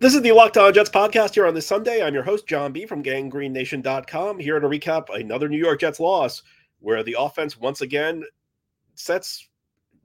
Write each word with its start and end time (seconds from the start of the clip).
This 0.00 0.14
is 0.14 0.22
the 0.22 0.30
Locked 0.30 0.56
On 0.56 0.72
Jets 0.72 0.90
podcast 0.90 1.34
here 1.34 1.44
on 1.44 1.54
this 1.54 1.66
Sunday. 1.66 2.04
I'm 2.04 2.14
your 2.14 2.22
host, 2.22 2.46
John 2.46 2.70
B. 2.70 2.86
from 2.86 3.02
GangGreenNation.com, 3.02 4.38
here 4.38 4.60
to 4.60 4.68
recap 4.68 5.12
another 5.12 5.48
New 5.48 5.58
York 5.58 5.80
Jets 5.80 5.98
loss 5.98 6.44
where 6.78 7.02
the 7.02 7.16
offense 7.18 7.58
once 7.58 7.80
again 7.80 8.22
sets 8.94 9.48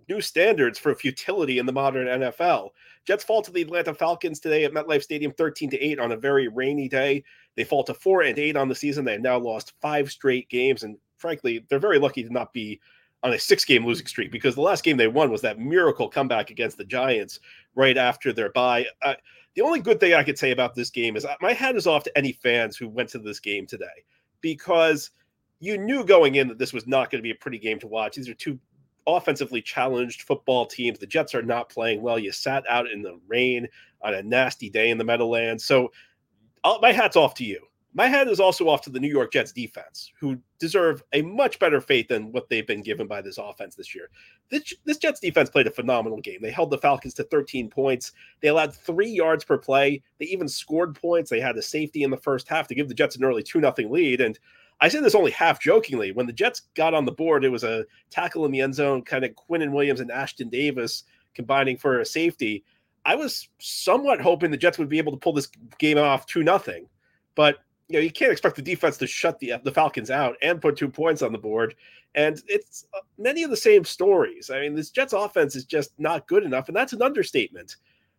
new 0.10 0.20
standards 0.20 0.80
for 0.80 0.96
futility 0.96 1.60
in 1.60 1.68
the 1.68 1.72
modern 1.72 2.08
NFL. 2.08 2.72
Jets 3.06 3.24
fall 3.24 3.44
to 3.44 3.52
the 3.52 3.62
Atlanta 3.62 3.94
Falcons 3.94 4.40
today 4.40 4.64
at 4.64 4.72
MetLife 4.72 5.04
Stadium 5.04 5.32
13 5.32 5.70
to 5.70 5.80
8 5.80 6.00
on 6.00 6.14
a 6.14 6.18
very 6.18 6.48
rainy 6.48 6.90
day. 6.90 7.24
They 7.56 7.64
fall 7.64 7.84
to 7.84 7.94
4 7.94 8.24
and 8.24 8.40
8 8.40 8.58
on 8.58 8.70
the 8.70 8.74
season. 8.74 9.06
They 9.06 9.12
have 9.12 9.22
now 9.22 9.38
lost 9.38 9.74
five 9.80 10.10
straight 10.10 10.50
games 10.50 10.82
and 10.82 10.98
frankly, 11.18 11.64
they're 11.70 11.78
very 11.78 12.00
lucky 12.00 12.24
to 12.24 12.34
not 12.34 12.52
be 12.52 12.82
on 13.22 13.34
a 13.34 13.40
six 13.40 13.64
game 13.64 13.86
losing 13.86 14.08
streak 14.08 14.32
because 14.32 14.56
the 14.56 14.62
last 14.62 14.84
game 14.84 14.98
they 14.98 15.08
won 15.08 15.32
was 15.32 15.42
that 15.42 15.60
miracle 15.60 16.10
comeback 16.10 16.50
against 16.50 16.78
the 16.78 16.84
Giants 16.84 17.40
right 17.76 17.96
after 17.96 18.34
their 18.34 18.50
bye. 18.52 18.86
The 19.56 19.62
only 19.62 19.80
good 19.80 20.00
thing 20.00 20.14
I 20.14 20.24
could 20.24 20.38
say 20.38 20.52
about 20.52 20.76
this 20.76 20.90
game 20.90 21.16
is 21.16 21.26
uh, 21.26 21.36
my 21.42 21.54
hat 21.54 21.76
is 21.76 21.88
off 21.88 22.04
to 22.04 22.18
any 22.18 22.32
fans 22.32 22.78
who 22.78 22.88
went 22.88 23.10
to 23.10 23.20
this 23.20 23.40
game 23.40 23.68
today 23.68 23.86
because 24.42 25.12
you 25.60 25.78
knew 25.78 26.04
going 26.04 26.36
in 26.36 26.48
that 26.48 26.58
this 26.58 26.74
was 26.74 26.88
not 26.88 27.10
going 27.10 27.20
to 27.20 27.24
be 27.24 27.32
a 27.32 27.36
pretty 27.36 27.60
game 27.60 27.80
to 27.80 27.88
watch. 27.88 28.16
These 28.16 28.30
are 28.30 28.34
two 28.34 28.60
offensively 29.08 29.62
challenged 29.62 30.24
football 30.24 30.66
teams. 30.66 31.00
The 31.00 31.08
Jets 31.08 31.36
are 31.36 31.42
not 31.42 31.70
playing 31.70 32.02
well. 32.02 32.20
You 32.20 32.32
sat 32.32 32.64
out 32.70 32.90
in 32.90 33.02
the 33.02 33.20
rain 33.28 33.68
on 34.02 34.14
a 34.14 34.24
nasty 34.24 34.70
day 34.70 34.90
in 34.90 34.98
the 34.98 35.04
Meadowlands. 35.04 35.64
So 35.64 35.92
I'll, 36.64 36.80
my 36.80 36.92
hat's 36.92 37.16
off 37.16 37.34
to 37.36 37.46
you 37.46 37.66
my 37.96 38.08
head 38.08 38.28
is 38.28 38.40
also 38.40 38.68
off 38.70 38.82
to 38.82 38.90
the 38.90 39.00
New 39.00 39.10
York 39.10 39.32
Jets 39.32 39.52
defense, 39.52 40.12
who 40.20 40.38
deserve 40.58 41.04
a 41.14 41.22
much 41.22 41.60
better 41.60 41.80
fate 41.80 42.10
than 42.10 42.32
what 42.32 42.50
they've 42.50 42.66
been 42.66 42.82
given 42.82 43.06
by 43.06 43.22
this 43.22 43.38
offense 43.38 43.76
this 43.76 43.94
year. 43.94 44.10
This, 44.50 44.74
this, 44.86 44.98
Jets 44.98 45.20
defense 45.20 45.50
played 45.50 45.68
a 45.68 45.72
phenomenal 45.72 46.20
game. 46.20 46.40
They 46.42 46.50
held 46.50 46.72
the 46.72 46.78
Falcons 46.80 47.14
to 47.16 47.24
13 47.24 47.70
points. 47.70 48.12
They 48.42 48.48
allowed 48.48 48.74
three 48.74 49.10
yards 49.10 49.44
per 49.44 49.58
play. 49.58 50.02
They 50.18 50.26
even 50.26 50.48
scored 50.48 50.96
points. 50.96 51.30
They 51.30 51.40
had 51.40 51.56
a 51.58 51.62
safety 51.62 52.04
in 52.04 52.10
the 52.10 52.18
first 52.18 52.48
half 52.48 52.68
to 52.68 52.76
give 52.76 52.88
the 52.88 52.96
Jets 52.96 53.16
an 53.16 53.24
early 53.24 53.44
2 53.44 53.60
0 53.60 53.74
lead. 53.90 54.22
And 54.22 54.40
I 54.82 54.88
say 54.88 55.00
this 55.00 55.16
only 55.16 55.32
half 55.32 55.62
jokingly. 55.62 56.12
When 56.12 56.26
the 56.26 56.34
Jets 56.34 56.64
got 56.76 56.96
on 56.96 57.06
the 57.06 57.12
board, 57.12 57.46
it 57.46 57.50
was 57.50 57.64
a 57.64 57.86
tackle 58.10 58.46
in 58.46 58.52
the 58.52 58.62
end 58.62 58.74
zone, 58.74 59.04
kind 59.04 59.24
of 59.24 59.32
Quinnen 59.36 59.72
Williams 59.72 60.00
and 60.00 60.10
Ashtyn 60.10 60.50
Davis 60.50 61.04
combining 61.36 61.78
for 61.78 62.00
a 62.00 62.06
safety. 62.06 62.64
I 63.06 63.16
was 63.16 63.50
somewhat 63.60 64.22
hoping 64.22 64.50
the 64.50 64.58
Jets 64.58 64.80
would 64.80 64.90
be 64.90 64.98
able 64.98 65.12
to 65.12 65.18
pull 65.18 65.34
this 65.34 65.50
game 65.78 65.98
off 65.98 66.26
2 66.26 66.44
0. 66.44 66.62
But 67.36 67.58
you 67.90 67.98
know 67.98 68.04
you 68.04 68.12
can't 68.12 68.32
expect 68.32 68.56
the 68.56 68.62
defense 68.62 68.98
to 68.98 69.08
shut 69.08 69.40
the 69.40 69.54
the 69.64 69.72
Falcons 69.72 70.10
out 70.10 70.36
and 70.42 70.62
put 70.62 70.78
two 70.78 70.90
points 70.90 71.22
on 71.22 71.32
the 71.32 71.38
board. 71.38 71.76
And 72.16 72.42
it's 72.48 72.86
uh, 72.94 73.00
many 73.18 73.44
of 73.44 73.50
the 73.50 73.58
same 73.58 73.84
stories. 73.84 74.50
I 74.50 74.62
mean, 74.62 74.76
this 74.76 74.92
Jets 74.92 75.14
offense 75.14 75.56
is 75.56 75.66
just 75.66 75.92
not 75.98 76.28
good 76.28 76.44
enough, 76.44 76.68
and 76.68 76.78
that's 76.78 76.94
an 76.94 77.02
understatement. 77.02 77.78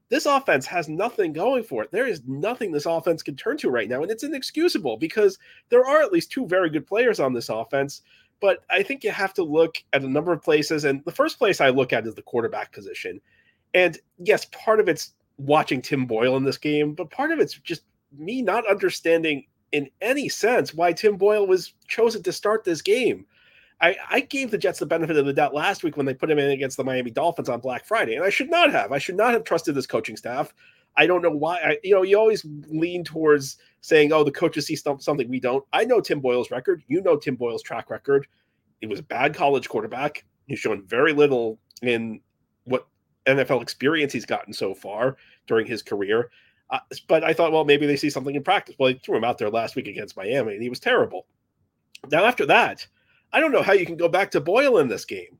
This 0.08 0.26
offense 0.26 0.66
has 0.66 0.88
nothing 0.88 1.32
going 1.32 1.62
for 1.62 1.82
it. 1.82 1.90
There 1.90 2.06
is 2.06 2.22
nothing 2.26 2.72
this 2.72 2.86
offense 2.86 3.22
can 3.22 3.36
turn 3.36 3.56
to 3.58 3.70
right 3.70 3.88
now, 3.88 4.02
and 4.02 4.10
it's 4.10 4.24
inexcusable 4.24 4.96
because 4.96 5.38
there 5.70 5.84
are 5.84 6.02
at 6.02 6.12
least 6.12 6.30
two 6.30 6.46
very 6.46 6.70
good 6.70 6.86
players 6.86 7.20
on 7.20 7.32
this 7.32 7.48
offense. 7.48 8.02
But 8.40 8.64
I 8.70 8.82
think 8.82 9.04
you 9.04 9.10
have 9.10 9.32
to 9.34 9.42
look 9.42 9.82
at 9.92 10.02
a 10.02 10.08
number 10.08 10.32
of 10.32 10.42
places, 10.42 10.84
and 10.84 11.04
the 11.04 11.12
first 11.12 11.38
place 11.38 11.60
I 11.60 11.70
look 11.70 11.92
at 11.92 12.06
is 12.06 12.14
the 12.14 12.22
quarterback 12.22 12.72
position. 12.72 13.20
And 13.72 13.98
yes, 14.18 14.46
part 14.46 14.80
of 14.80 14.88
it's 14.88 15.14
watching 15.38 15.80
Tim 15.80 16.06
Boyle 16.06 16.36
in 16.36 16.44
this 16.44 16.58
game, 16.58 16.94
but 16.94 17.10
part 17.10 17.30
of 17.30 17.38
it's 17.38 17.54
just 17.54 17.82
me 18.16 18.42
not 18.42 18.68
understanding 18.68 19.44
in 19.74 19.90
any 20.00 20.28
sense 20.28 20.72
why 20.72 20.92
Tim 20.92 21.16
Boyle 21.16 21.48
was 21.48 21.74
chosen 21.88 22.22
to 22.22 22.32
start 22.32 22.62
this 22.62 22.80
game. 22.80 23.26
I, 23.80 23.96
I, 24.08 24.20
gave 24.20 24.52
the 24.52 24.56
Jets 24.56 24.78
the 24.78 24.86
benefit 24.86 25.16
of 25.16 25.26
the 25.26 25.32
doubt 25.32 25.52
last 25.52 25.82
week 25.82 25.96
when 25.96 26.06
they 26.06 26.14
put 26.14 26.30
him 26.30 26.38
in 26.38 26.50
against 26.50 26.76
the 26.76 26.84
Miami 26.84 27.10
Dolphins 27.10 27.48
on 27.48 27.58
Black 27.58 27.84
Friday, 27.84 28.14
and 28.14 28.24
I 28.24 28.30
should 28.30 28.48
not 28.48 28.70
have. 28.70 28.92
I 28.92 28.98
should 28.98 29.16
not 29.16 29.32
have 29.32 29.42
trusted 29.42 29.74
this 29.74 29.88
coaching 29.88 30.16
staff. 30.16 30.54
I 30.96 31.08
don't 31.08 31.22
know 31.22 31.30
why. 31.30 31.56
I, 31.56 31.78
you 31.82 31.92
know, 31.92 32.02
you 32.02 32.16
always 32.16 32.46
lean 32.68 33.02
towards 33.02 33.56
saying, 33.80 34.12
"Oh, 34.12 34.22
the 34.22 34.30
coaches 34.30 34.66
see 34.66 34.76
something 34.76 35.28
we 35.28 35.40
don't." 35.40 35.64
I 35.72 35.84
know 35.84 36.00
Tim 36.00 36.20
Boyle's 36.20 36.52
record. 36.52 36.84
You 36.86 37.02
know 37.02 37.16
Tim 37.16 37.34
Boyle's 37.34 37.64
track 37.64 37.90
record. 37.90 38.28
He 38.80 38.86
was 38.86 39.00
a 39.00 39.02
bad 39.02 39.34
college 39.34 39.68
quarterback. 39.68 40.24
He's 40.46 40.60
shown 40.60 40.86
very 40.86 41.12
little 41.12 41.58
in 41.82 42.20
what 42.62 42.86
NFL 43.26 43.60
experience 43.60 44.12
he's 44.12 44.24
gotten 44.24 44.52
so 44.52 44.72
far 44.72 45.16
during 45.48 45.66
his 45.66 45.82
career. 45.82 46.30
Uh, 46.70 46.78
but 47.08 47.22
I 47.24 47.32
thought, 47.32 47.52
well, 47.52 47.64
maybe 47.64 47.86
they 47.86 47.96
see 47.96 48.10
something 48.10 48.34
in 48.34 48.42
practice. 48.42 48.74
Well, 48.78 48.88
he 48.88 48.94
threw 48.94 49.16
him 49.16 49.24
out 49.24 49.38
there 49.38 49.50
last 49.50 49.76
week 49.76 49.86
against 49.86 50.16
Miami, 50.16 50.54
and 50.54 50.62
he 50.62 50.70
was 50.70 50.80
terrible. 50.80 51.26
Now, 52.10 52.24
after 52.24 52.46
that, 52.46 52.86
I 53.32 53.40
don't 53.40 53.52
know 53.52 53.62
how 53.62 53.72
you 53.72 53.86
can 53.86 53.96
go 53.96 54.08
back 54.08 54.30
to 54.32 54.40
Boyle 54.40 54.78
in 54.78 54.88
this 54.88 55.04
game. 55.04 55.38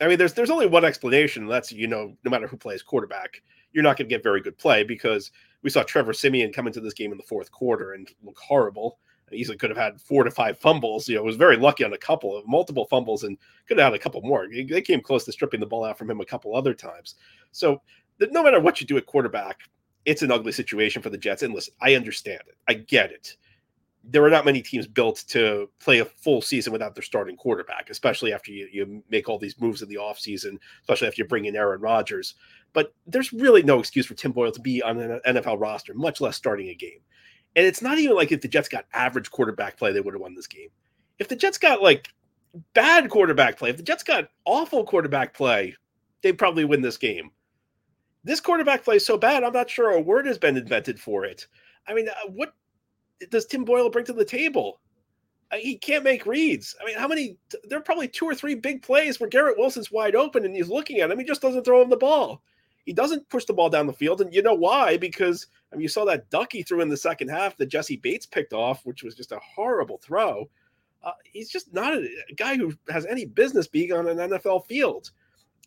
I 0.00 0.08
mean, 0.08 0.18
there's 0.18 0.32
there's 0.32 0.50
only 0.50 0.66
one 0.66 0.84
explanation. 0.84 1.46
That's 1.46 1.72
you 1.72 1.86
know, 1.86 2.16
no 2.24 2.30
matter 2.30 2.46
who 2.46 2.56
plays 2.56 2.82
quarterback, 2.82 3.42
you're 3.72 3.82
not 3.82 3.96
going 3.96 4.08
to 4.08 4.14
get 4.14 4.22
very 4.22 4.40
good 4.40 4.58
play 4.58 4.82
because 4.82 5.30
we 5.62 5.70
saw 5.70 5.82
Trevor 5.82 6.12
Siemian 6.12 6.52
come 6.52 6.66
into 6.66 6.80
this 6.80 6.94
game 6.94 7.12
in 7.12 7.18
the 7.18 7.24
fourth 7.24 7.50
quarter 7.50 7.92
and 7.92 8.08
look 8.22 8.38
horrible. 8.38 8.98
easily 9.32 9.58
could 9.58 9.70
have 9.70 9.76
had 9.76 10.00
four 10.00 10.24
to 10.24 10.30
five 10.30 10.58
fumbles. 10.58 11.08
You 11.08 11.16
know, 11.16 11.22
was 11.22 11.36
very 11.36 11.56
lucky 11.56 11.84
on 11.84 11.92
a 11.92 11.98
couple 11.98 12.36
of 12.36 12.46
multiple 12.48 12.86
fumbles 12.86 13.24
and 13.24 13.36
could 13.68 13.78
have 13.78 13.92
had 13.92 13.94
a 13.94 14.02
couple 14.02 14.22
more. 14.22 14.48
They 14.48 14.80
came 14.80 15.00
close 15.00 15.24
to 15.24 15.32
stripping 15.32 15.60
the 15.60 15.66
ball 15.66 15.84
out 15.84 15.98
from 15.98 16.10
him 16.10 16.20
a 16.20 16.26
couple 16.26 16.56
other 16.56 16.74
times. 16.74 17.16
So 17.52 17.82
no 18.18 18.42
matter 18.42 18.60
what 18.60 18.80
you 18.80 18.86
do 18.86 18.96
at 18.96 19.06
quarterback, 19.06 19.60
it's 20.04 20.22
an 20.22 20.30
ugly 20.30 20.52
situation 20.52 21.02
for 21.02 21.10
the 21.10 21.18
Jets. 21.18 21.42
And 21.42 21.54
listen, 21.54 21.74
I 21.80 21.94
understand 21.94 22.40
it. 22.46 22.56
I 22.68 22.74
get 22.74 23.12
it. 23.12 23.36
There 24.02 24.24
are 24.24 24.30
not 24.30 24.46
many 24.46 24.62
teams 24.62 24.86
built 24.86 25.24
to 25.28 25.68
play 25.78 25.98
a 25.98 26.06
full 26.06 26.40
season 26.40 26.72
without 26.72 26.94
their 26.94 27.02
starting 27.02 27.36
quarterback, 27.36 27.90
especially 27.90 28.32
after 28.32 28.50
you, 28.50 28.66
you 28.72 29.02
make 29.10 29.28
all 29.28 29.38
these 29.38 29.60
moves 29.60 29.82
in 29.82 29.90
the 29.90 29.96
offseason, 29.96 30.58
especially 30.80 31.08
after 31.08 31.20
you 31.20 31.28
bring 31.28 31.44
in 31.44 31.54
Aaron 31.54 31.82
Rodgers. 31.82 32.34
But 32.72 32.94
there's 33.06 33.32
really 33.32 33.62
no 33.62 33.78
excuse 33.78 34.06
for 34.06 34.14
Tim 34.14 34.32
Boyle 34.32 34.52
to 34.52 34.60
be 34.60 34.82
on 34.82 34.98
an 34.98 35.20
NFL 35.26 35.60
roster, 35.60 35.92
much 35.92 36.20
less 36.20 36.36
starting 36.36 36.68
a 36.68 36.74
game. 36.74 37.00
And 37.56 37.66
it's 37.66 37.82
not 37.82 37.98
even 37.98 38.16
like 38.16 38.32
if 38.32 38.40
the 38.40 38.48
Jets 38.48 38.68
got 38.68 38.86
average 38.94 39.30
quarterback 39.30 39.76
play, 39.76 39.92
they 39.92 40.00
would 40.00 40.14
have 40.14 40.20
won 40.20 40.34
this 40.34 40.46
game. 40.46 40.68
If 41.18 41.28
the 41.28 41.36
Jets 41.36 41.58
got 41.58 41.82
like 41.82 42.08
bad 42.72 43.10
quarterback 43.10 43.58
play, 43.58 43.68
if 43.68 43.76
the 43.76 43.82
Jets 43.82 44.02
got 44.02 44.30
awful 44.46 44.84
quarterback 44.84 45.34
play, 45.34 45.76
they'd 46.22 46.38
probably 46.38 46.64
win 46.64 46.80
this 46.80 46.96
game 46.96 47.32
this 48.24 48.40
quarterback 48.40 48.84
plays 48.84 49.06
so 49.06 49.16
bad, 49.16 49.44
I'm 49.44 49.52
not 49.52 49.70
sure 49.70 49.90
a 49.90 50.00
word 50.00 50.26
has 50.26 50.38
been 50.38 50.56
invented 50.56 51.00
for 51.00 51.24
it. 51.24 51.46
I 51.86 51.94
mean, 51.94 52.08
uh, 52.08 52.28
what 52.28 52.54
does 53.30 53.46
Tim 53.46 53.64
Boyle 53.64 53.90
bring 53.90 54.04
to 54.06 54.12
the 54.12 54.24
table? 54.24 54.80
Uh, 55.50 55.56
he 55.56 55.76
can't 55.76 56.04
make 56.04 56.26
reads. 56.26 56.76
I 56.80 56.84
mean, 56.84 56.96
how 56.96 57.08
many? 57.08 57.36
There 57.64 57.78
are 57.78 57.82
probably 57.82 58.08
two 58.08 58.26
or 58.26 58.34
three 58.34 58.54
big 58.54 58.82
plays 58.82 59.18
where 59.18 59.28
Garrett 59.28 59.58
Wilson's 59.58 59.90
wide 59.90 60.14
open 60.14 60.44
and 60.44 60.54
he's 60.54 60.68
looking 60.68 61.00
at 61.00 61.10
him. 61.10 61.18
He 61.18 61.24
just 61.24 61.42
doesn't 61.42 61.64
throw 61.64 61.82
him 61.82 61.90
the 61.90 61.96
ball. 61.96 62.42
He 62.84 62.92
doesn't 62.92 63.28
push 63.28 63.44
the 63.44 63.52
ball 63.52 63.68
down 63.68 63.86
the 63.86 63.92
field, 63.92 64.20
and 64.20 64.32
you 64.32 64.42
know 64.42 64.54
why? 64.54 64.96
Because 64.96 65.46
I 65.72 65.76
mean, 65.76 65.82
you 65.82 65.88
saw 65.88 66.04
that 66.06 66.30
duck 66.30 66.52
he 66.52 66.62
threw 66.62 66.80
in 66.80 66.88
the 66.88 66.96
second 66.96 67.28
half 67.28 67.56
that 67.56 67.66
Jessie 67.66 67.96
Bates 67.96 68.26
picked 68.26 68.52
off, 68.52 68.84
which 68.84 69.02
was 69.02 69.14
just 69.14 69.32
a 69.32 69.38
horrible 69.38 69.98
throw. 69.98 70.48
Uh, 71.02 71.12
he's 71.24 71.50
just 71.50 71.72
not 71.72 71.94
a, 71.94 72.08
a 72.28 72.34
guy 72.34 72.56
who 72.56 72.72
has 72.88 73.06
any 73.06 73.24
business 73.24 73.66
being 73.66 73.92
on 73.92 74.06
an 74.06 74.18
NFL 74.18 74.66
field. 74.66 75.10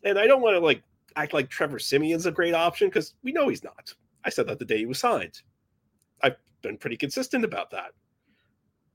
And 0.04 0.20
I 0.20 0.28
don't 0.28 0.42
want 0.42 0.56
to 0.56 0.60
like 0.60 0.84
act 1.16 1.34
like 1.34 1.50
Trevor 1.50 1.80
Siemian's 1.80 2.26
a 2.26 2.32
great 2.32 2.54
option 2.54 2.88
because 2.88 3.14
we 3.24 3.32
know 3.32 3.50
he's 3.50 3.64
not. 3.64 3.94
I 4.26 4.30
said 4.30 4.48
that 4.48 4.60
the 4.60 4.66
day 4.66 4.80
he 4.80 4.86
was 4.86 5.00
signed. 5.00 5.42
I've 6.22 6.36
been 6.62 6.78
pretty 6.78 6.98
consistent 6.98 7.44
about 7.44 7.72
that. 7.72 7.92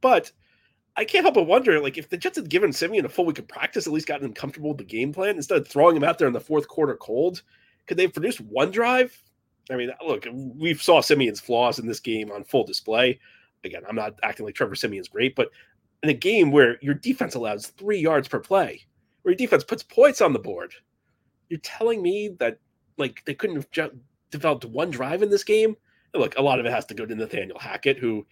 But 0.00 0.32
I 0.96 1.04
can't 1.04 1.24
help 1.24 1.34
but 1.34 1.46
wonder, 1.46 1.80
like, 1.80 1.98
if 1.98 2.08
the 2.08 2.16
Jets 2.16 2.38
had 2.38 2.48
given 2.48 2.72
Siemian 2.72 3.04
a 3.04 3.08
full 3.08 3.26
week 3.26 3.38
of 3.38 3.46
practice, 3.46 3.86
at 3.86 3.92
least 3.92 4.06
gotten 4.06 4.26
him 4.26 4.34
comfortable 4.34 4.70
with 4.70 4.78
the 4.78 4.84
game 4.84 5.12
plan 5.12 5.36
instead 5.36 5.58
of 5.58 5.68
throwing 5.68 5.96
him 5.96 6.04
out 6.04 6.18
there 6.18 6.26
in 6.26 6.34
the 6.34 6.40
fourth 6.40 6.68
quarter 6.68 6.96
cold, 6.96 7.42
could 7.86 7.96
they 7.96 8.04
have 8.04 8.12
produced 8.12 8.40
one 8.40 8.70
drive? 8.70 9.16
I 9.70 9.76
mean, 9.76 9.90
look, 10.06 10.26
we 10.32 10.74
saw 10.74 11.00
Siemian's 11.00 11.40
flaws 11.40 11.78
in 11.78 11.86
this 11.86 12.00
game 12.00 12.30
on 12.30 12.44
full 12.44 12.64
display. 12.64 13.20
Again, 13.64 13.82
I'm 13.88 13.96
not 13.96 14.18
acting 14.22 14.46
like 14.46 14.54
Trevor 14.54 14.74
Siemian's 14.74 15.08
great, 15.08 15.36
but 15.36 15.50
in 16.02 16.08
a 16.08 16.14
game 16.14 16.50
where 16.50 16.78
your 16.80 16.94
defense 16.94 17.34
allows 17.34 17.66
three 17.66 17.98
yards 17.98 18.28
per 18.28 18.40
play, 18.40 18.86
where 19.22 19.32
your 19.32 19.36
defense 19.36 19.64
puts 19.64 19.82
points 19.82 20.20
on 20.20 20.32
the 20.32 20.38
board, 20.38 20.72
you're 21.48 21.60
telling 21.60 22.02
me 22.02 22.28
that 22.38 22.58
like 22.96 23.24
they 23.24 23.34
couldn't 23.34 23.56
have 23.56 23.90
developed 24.30 24.64
one 24.64 24.90
drive 24.90 25.22
in 25.22 25.30
this 25.30 25.44
game? 25.44 25.76
look, 26.14 26.38
a 26.38 26.42
lot 26.42 26.60
of 26.60 26.66
it 26.66 26.72
has 26.72 26.86
to 26.86 26.94
go 26.94 27.06
to 27.06 27.14
Nathaniel 27.14 27.58
Hackett, 27.58 27.98
who 27.98 28.26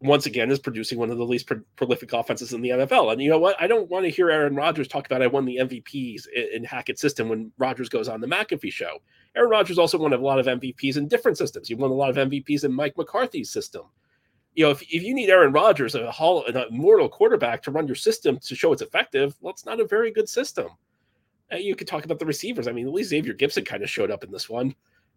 once 0.00 0.26
again 0.26 0.50
is 0.50 0.58
producing 0.58 0.98
one 0.98 1.10
of 1.10 1.18
the 1.18 1.26
least 1.26 1.46
pro- 1.46 1.60
prolific 1.76 2.12
offenses 2.12 2.52
in 2.52 2.62
the 2.62 2.70
NFL. 2.70 3.12
And 3.12 3.20
you 3.20 3.28
know 3.28 3.38
what? 3.38 3.56
I 3.60 3.66
don't 3.66 3.90
want 3.90 4.04
to 4.04 4.10
hear 4.10 4.30
Aaron 4.30 4.54
Rodgers 4.54 4.86
talk 4.86 5.06
about 5.06 5.22
I 5.22 5.26
won 5.26 5.44
the 5.44 5.56
MVPs 5.56 6.28
in, 6.34 6.48
in 6.54 6.64
Hackett's 6.64 7.00
system 7.00 7.28
when 7.28 7.52
Rodgers 7.58 7.88
goes 7.88 8.08
on 8.08 8.20
the 8.20 8.26
McAfee 8.26 8.72
show. 8.72 8.98
Aaron 9.36 9.50
Rodgers 9.50 9.78
also 9.78 9.98
won 9.98 10.12
a 10.12 10.16
lot 10.16 10.38
of 10.38 10.46
MVPs 10.46 10.96
in 10.96 11.08
different 11.08 11.36
systems. 11.36 11.68
He 11.68 11.74
won 11.74 11.90
a 11.90 11.94
lot 11.94 12.10
of 12.10 12.30
MVPs 12.30 12.64
in 12.64 12.72
Mike 12.72 12.96
McCarthy's 12.96 13.50
system. 13.50 13.82
You 14.54 14.64
know, 14.64 14.70
if, 14.70 14.82
if 14.82 15.02
you 15.02 15.14
need 15.14 15.30
Aaron 15.30 15.52
Rodgers, 15.52 15.94
a, 15.94 16.10
hall, 16.10 16.44
immortal 16.44 17.08
quarterback 17.08 17.62
to 17.62 17.70
run 17.70 17.86
your 17.86 17.94
system 17.94 18.38
to 18.40 18.54
show 18.56 18.72
it's 18.72 18.82
effective, 18.82 19.36
well, 19.40 19.52
it's 19.52 19.66
not 19.66 19.80
a 19.80 19.86
very 19.86 20.10
good 20.10 20.28
system. 20.28 20.68
Uh, 21.52 21.56
you 21.56 21.74
could 21.74 21.88
talk 21.88 22.04
about 22.04 22.18
the 22.18 22.26
receivers. 22.26 22.68
I 22.68 22.72
mean, 22.72 22.86
at 22.86 22.92
least 22.92 23.10
Xavier 23.10 23.34
Gipson 23.34 23.64
kind 23.64 23.82
of 23.82 23.90
showed 23.90 24.10
up 24.10 24.24
in 24.24 24.30
this 24.30 24.48
one, 24.48 24.74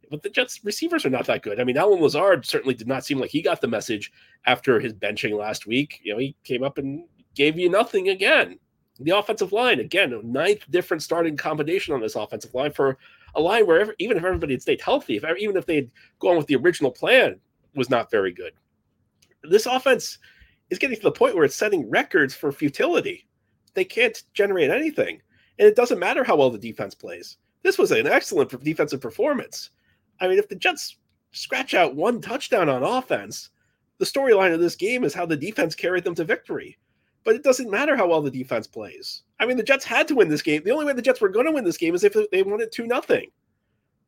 but 0.09 0.23
the 0.23 0.29
Jets 0.29 0.63
receivers 0.63 1.05
are 1.05 1.09
not 1.09 1.25
that 1.27 1.43
good. 1.43 1.59
I 1.59 1.63
mean, 1.63 1.77
Allen 1.77 2.01
Lazard 2.01 2.45
certainly 2.45 2.73
did 2.73 2.87
not 2.87 3.05
seem 3.05 3.19
like 3.19 3.29
he 3.29 3.41
got 3.41 3.61
the 3.61 3.67
message 3.67 4.11
after 4.45 4.79
his 4.79 4.93
benching 4.93 5.37
last 5.37 5.67
week. 5.67 5.99
You 6.03 6.13
know, 6.13 6.19
he 6.19 6.35
came 6.43 6.63
up 6.63 6.77
and 6.77 7.05
gave 7.35 7.57
you 7.57 7.69
nothing 7.69 8.09
again. 8.09 8.59
The 8.99 9.17
offensive 9.17 9.51
line, 9.51 9.79
again, 9.79 10.19
ninth 10.23 10.69
different 10.69 11.01
starting 11.01 11.35
combination 11.35 11.93
on 11.93 12.01
this 12.01 12.15
offensive 12.15 12.53
line 12.53 12.71
for 12.71 12.97
a 13.35 13.41
line 13.41 13.65
where 13.65 13.95
even 13.99 14.17
if 14.17 14.23
everybody 14.23 14.53
had 14.53 14.61
stayed 14.61 14.81
healthy, 14.81 15.17
if 15.17 15.25
even 15.39 15.57
if 15.57 15.65
they 15.65 15.75
had 15.75 15.91
gone 16.19 16.37
with 16.37 16.47
the 16.47 16.55
original 16.55 16.91
plan, 16.91 17.39
was 17.73 17.89
not 17.89 18.11
very 18.11 18.31
good. 18.31 18.53
This 19.43 19.65
offense 19.65 20.19
is 20.69 20.77
getting 20.77 20.97
to 20.97 21.03
the 21.03 21.11
point 21.11 21.35
where 21.35 21.45
it's 21.45 21.55
setting 21.55 21.89
records 21.89 22.35
for 22.35 22.51
futility. 22.51 23.27
They 23.73 23.85
can't 23.85 24.21
generate 24.33 24.69
anything, 24.69 25.21
and 25.59 25.67
it 25.67 25.75
doesn't 25.75 25.99
matter 25.99 26.23
how 26.23 26.35
well 26.35 26.49
the 26.49 26.57
defense 26.57 26.95
plays. 26.95 27.37
This 27.63 27.77
was 27.77 27.91
an 27.91 28.07
excellent 28.07 28.63
defensive 28.63 29.01
performance. 29.01 29.69
I 30.19 30.27
mean, 30.27 30.39
if 30.39 30.49
the 30.49 30.55
Jets 30.55 30.97
scratch 31.31 31.73
out 31.73 31.95
one 31.95 32.21
touchdown 32.21 32.69
on 32.69 32.83
offense, 32.83 33.49
the 33.97 34.05
storyline 34.05 34.53
of 34.53 34.59
this 34.59 34.75
game 34.75 35.03
is 35.03 35.13
how 35.13 35.25
the 35.25 35.37
defense 35.37 35.75
carried 35.75 36.03
them 36.03 36.15
to 36.15 36.23
victory. 36.23 36.77
But 37.23 37.35
it 37.35 37.43
doesn't 37.43 37.69
matter 37.69 37.95
how 37.95 38.07
well 38.07 38.21
the 38.21 38.31
defense 38.31 38.65
plays. 38.65 39.21
I 39.39 39.45
mean, 39.45 39.57
the 39.57 39.63
Jets 39.63 39.85
had 39.85 40.07
to 40.07 40.15
win 40.15 40.27
this 40.27 40.41
game. 40.41 40.63
The 40.63 40.71
only 40.71 40.85
way 40.85 40.93
the 40.93 41.03
Jets 41.03 41.21
were 41.21 41.29
going 41.29 41.45
to 41.45 41.51
win 41.51 41.63
this 41.63 41.77
game 41.77 41.93
is 41.93 42.03
if 42.03 42.15
they 42.31 42.41
won 42.41 42.61
it 42.61 42.71
2 42.71 42.87
nothing. 42.87 43.29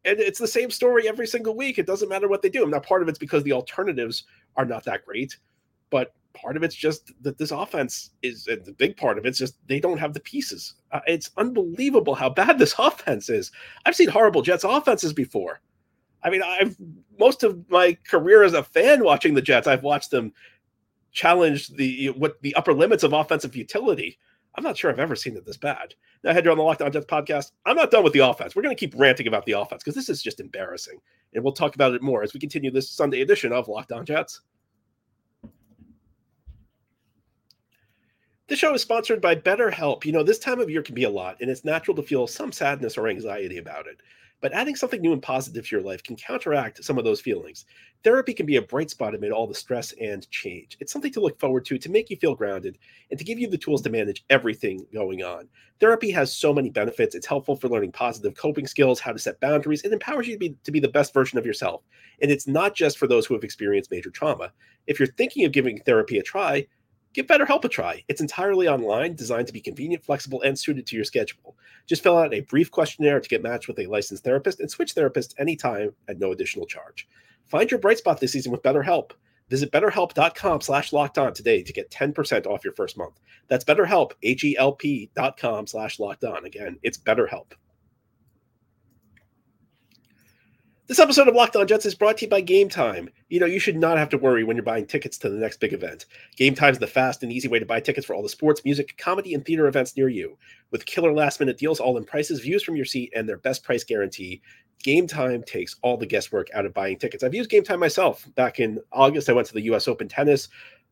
And 0.04 0.20
it's 0.20 0.40
the 0.40 0.48
same 0.48 0.72
story 0.72 1.08
every 1.08 1.28
single 1.28 1.56
week. 1.56 1.78
It 1.78 1.86
doesn't 1.86 2.10
matter 2.10 2.28
what 2.28 2.42
they 2.42 2.50
do. 2.50 2.66
Now, 2.66 2.80
part 2.80 3.04
of 3.04 3.08
it's 3.08 3.20
because 3.20 3.44
the 3.44 3.54
alternatives 3.54 4.24
are 4.56 4.66
not 4.66 4.84
that 4.86 5.06
great, 5.06 5.38
but 5.92 6.14
part 6.34 6.58
of 6.58 6.64
it's 6.64 6.76
just 6.76 7.12
that 7.22 7.38
this 7.38 7.52
offense 7.52 8.12
is 8.22 8.46
the 8.46 8.76
big 8.78 8.98
part 8.98 9.18
of 9.18 9.26
it's 9.26 9.38
just 9.38 9.56
they 9.68 9.80
don't 9.80 9.98
have 9.98 10.14
the 10.14 10.20
pieces. 10.20 10.76
Uh, 10.92 11.02
it's 11.08 11.32
unbelievable 11.38 12.16
how 12.16 12.30
bad 12.30 12.60
this 12.60 12.76
offense 12.80 13.30
is. 13.30 13.52
I've 13.86 13.96
seen 13.96 14.10
horrible 14.10 14.42
Jets 14.42 14.64
offenses 14.64 15.14
before. 15.14 15.62
I 16.24 16.30
mean, 16.30 16.42
I've 16.42 16.78
most 17.20 17.44
of 17.44 17.70
my 17.70 17.98
career 18.08 18.44
as 18.44 18.54
a 18.54 18.64
fan 18.64 19.04
watching 19.04 19.34
the 19.34 19.42
Jets, 19.42 19.68
I've 19.68 19.84
watched 19.84 20.12
them 20.12 20.34
challenge 21.12 21.70
the 21.70 22.08
what 22.12 22.42
the 22.42 22.56
upper 22.56 22.74
limits 22.74 23.04
of 23.04 23.14
offensive 23.14 23.56
utility. 23.56 24.18
I'm 24.56 24.64
not 24.64 24.78
sure 24.78 24.92
I've 24.92 25.00
ever 25.00 25.16
seen 25.16 25.36
it 25.36 25.46
this 25.46 25.58
bad. 25.58 25.96
Now, 26.24 26.32
head 26.32 26.48
on 26.48 26.58
the 26.58 26.64
Locked 26.64 26.82
On 26.82 26.92
Jets 26.92 27.08
podcast. 27.08 27.52
I'm 27.66 27.76
not 27.76 27.92
done 27.92 28.04
with 28.04 28.14
the 28.14 28.20
offense. 28.20 28.56
We're 28.56 28.62
going 28.62 28.76
to 28.76 28.80
keep 28.80 28.94
ranting 28.96 29.28
about 29.28 29.46
the 29.46 29.54
offense 29.54 29.84
because 29.84 29.96
this 29.96 30.10
is 30.10 30.22
just 30.22 30.40
embarrassing. 30.40 31.00
And 31.34 31.44
we'll 31.44 31.54
talk 31.54 31.76
about 31.76 31.94
it 31.94 32.04
more 32.04 32.24
as 32.24 32.34
we 32.34 32.40
continue 32.40 32.70
this 32.70 32.90
Sunday 32.90 33.22
edition 33.22 33.52
of 33.52 33.68
Locked 33.68 33.92
On 33.92 34.06
Jets. 34.06 34.42
This 38.50 38.60
show 38.60 38.74
is 38.74 38.82
sponsored 38.82 39.22
by 39.22 39.36
BetterHelp. 39.36 40.04
You 40.04 40.12
know, 40.12 40.22
this 40.22 40.38
time 40.38 40.60
of 40.60 40.70
year 40.70 40.82
can 40.82 40.96
be 40.96 41.06
a 41.06 41.10
lot, 41.10 41.38
and 41.40 41.50
it's 41.50 41.64
natural 41.64 41.96
to 41.96 42.04
feel 42.04 42.28
some 42.28 42.52
sadness 42.52 42.98
or 42.98 43.08
anxiety 43.08 43.58
about 43.58 43.88
it. 43.88 44.02
But 44.42 44.52
adding 44.52 44.76
something 44.76 45.00
new 45.00 45.14
and 45.14 45.22
positive 45.22 45.66
to 45.66 45.76
your 45.78 45.86
life 45.86 46.04
can 46.04 46.18
counteract 46.18 46.84
some 46.84 46.98
of 46.98 47.06
those 47.06 47.22
feelings. 47.22 47.64
Therapy 48.04 48.34
can 48.34 48.46
be 48.46 48.58
a 48.58 48.62
bright 48.62 48.90
spot 48.90 49.16
amid 49.16 49.32
all 49.32 49.48
the 49.48 49.56
stress 49.56 49.94
and 49.94 50.30
change. 50.30 50.76
It's 50.82 50.92
something 50.92 51.14
to 51.14 51.22
look 51.22 51.40
forward 51.40 51.64
to, 51.68 51.78
to 51.78 51.90
make 51.90 52.10
you 52.10 52.18
feel 52.18 52.36
grounded, 52.36 52.78
and 53.10 53.18
to 53.18 53.24
give 53.24 53.40
you 53.40 53.48
the 53.48 53.58
tools 53.58 53.82
to 53.84 53.90
manage 53.90 54.26
everything 54.30 54.86
going 54.94 55.24
on. 55.24 55.48
Therapy 55.80 56.12
has 56.12 56.36
so 56.36 56.54
many 56.54 56.70
benefits. 56.70 57.16
It's 57.16 57.26
helpful 57.26 57.56
for 57.56 57.70
learning 57.70 57.94
positive 57.94 58.36
coping 58.36 58.68
skills, 58.68 59.00
how 59.00 59.14
to 59.14 59.20
set 59.20 59.40
boundaries. 59.40 59.84
It 59.84 59.94
empowers 59.94 60.28
you 60.28 60.34
to 60.34 60.40
be, 60.40 60.58
to 60.66 60.72
be 60.72 60.82
the 60.82 60.90
best 60.90 61.14
version 61.14 61.40
of 61.40 61.46
yourself. 61.46 61.82
And 62.22 62.30
it's 62.30 62.46
not 62.46 62.76
just 62.76 62.98
for 62.98 63.08
those 63.08 63.26
who 63.26 63.36
have 63.36 63.46
experienced 63.46 63.90
major 63.90 64.10
trauma. 64.10 64.52
If 64.86 65.00
you're 65.00 65.08
thinking 65.08 65.46
of 65.46 65.54
giving 65.54 65.80
therapy 65.80 66.20
a 66.20 66.24
try, 66.24 66.68
Give 67.14 67.28
BetterHelp 67.28 67.64
a 67.64 67.70
try. 67.70 68.04
It's 68.08 68.22
entirely 68.22 68.68
online, 68.68 69.14
designed 69.16 69.46
to 69.48 69.54
be 69.54 69.62
convenient, 69.62 70.04
flexible, 70.04 70.42
and 70.42 70.58
suited 70.58 70.88
to 70.88 70.96
your 70.96 71.06
schedule. 71.06 71.56
Just 71.86 72.02
fill 72.02 72.18
out 72.18 72.34
a 72.34 72.42
brief 72.42 72.72
questionnaire 72.72 73.20
to 73.20 73.30
get 73.30 73.44
matched 73.44 73.68
with 73.68 73.78
a 73.80 73.86
licensed 73.86 74.24
therapist 74.24 74.60
and 74.60 74.70
switch 74.70 74.96
therapists 74.96 75.36
anytime 75.38 75.94
at 76.08 76.20
no 76.20 76.32
additional 76.32 76.66
charge. 76.66 77.08
Find 77.46 77.70
your 77.70 77.80
bright 77.80 78.00
spot 78.00 78.20
this 78.20 78.32
season 78.32 78.52
with 78.52 78.64
BetterHelp. 78.64 79.12
Visit 79.50 79.72
betterhelp.com 79.72 80.62
slash 80.62 80.92
locked 80.92 81.20
on 81.20 81.34
today 81.34 81.62
to 81.62 81.74
get 81.74 81.92
10% 81.92 82.48
off 82.48 82.64
your 82.64 82.74
first 82.74 82.98
month. 82.98 83.20
That's 83.48 83.66
betterhelp, 83.66 84.14
H-E-L-P 84.24 85.12
dot 85.14 85.38
com 85.38 85.68
slash 85.68 86.00
locked 86.00 86.24
on. 86.24 86.46
Again, 86.46 86.80
it's 86.82 86.98
BetterHelp. 86.98 87.52
This 90.94 91.00
episode 91.00 91.28
of 91.28 91.34
Locked 91.34 91.56
On 91.56 91.66
Jets 91.66 91.88
is 91.88 91.96
brought 91.96 92.20
to 92.20 92.26
you 92.26 92.30
by 92.30 92.44
Gametime. 92.44 93.08
You 93.30 93.40
know, 93.40 93.48
you 93.48 93.58
should 93.58 93.78
not 93.78 93.98
have 93.98 94.10
to 94.10 94.18
worry 94.20 94.44
when 94.44 94.56
you're 94.56 94.64
buying 94.64 94.86
tickets 94.86 95.18
to 95.18 95.30
the 95.32 95.40
next 95.40 95.60
big 95.60 95.74
event. 95.74 96.06
Gametime 96.40 96.74
is 96.74 96.78
the 96.78 96.86
fast 96.86 97.24
and 97.24 97.32
easy 97.32 97.48
way 97.48 97.58
to 97.58 97.66
buy 97.66 97.80
tickets 97.80 98.06
for 98.06 98.14
all 98.14 98.22
the 98.22 98.30
sports, 98.30 98.64
music, 98.64 98.96
comedy, 99.00 99.34
and 99.34 99.44
theater 99.44 99.66
events 99.66 99.98
near 99.98 100.08
you. 100.08 100.38
With 100.70 100.86
killer 100.86 101.12
last 101.12 101.40
minute 101.40 101.58
deals, 101.58 101.80
all 101.80 101.98
in 101.98 102.04
prices, 102.04 102.42
views 102.42 102.62
from 102.62 102.76
your 102.76 102.86
seat, 102.86 103.12
and 103.16 103.28
their 103.28 103.38
best 103.38 103.64
price 103.64 103.84
guarantee, 103.84 104.44
Gametime 104.86 105.44
takes 105.44 105.78
all 105.82 105.98
the 105.98 106.06
guesswork 106.06 106.50
out 106.54 106.68
of 106.68 106.76
buying 106.76 107.00
tickets. 107.00 107.24
I've 107.24 107.34
used 107.34 107.50
Gametime 107.50 107.80
myself. 107.80 108.28
Back 108.36 108.60
in 108.60 108.80
August, 108.92 109.32
I 109.32 109.34
went 109.34 109.48
to 109.48 109.56
the 109.56 109.62
US 109.74 109.88
Open 109.88 110.08
Tennis. 110.08 110.48